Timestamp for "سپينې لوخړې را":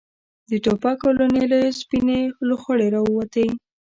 1.79-3.01